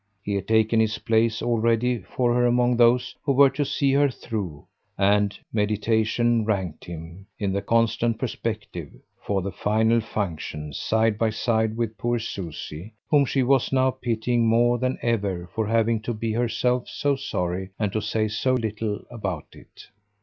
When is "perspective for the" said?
8.17-9.51